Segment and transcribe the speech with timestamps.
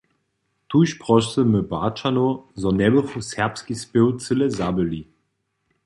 [0.73, 5.01] Tuž prosymy Barćanow, zo njebychu serbski spěw cyle zabyli.